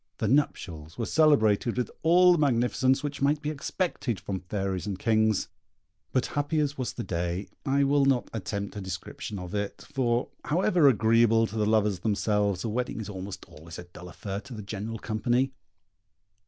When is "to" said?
11.45-11.55, 14.41-14.55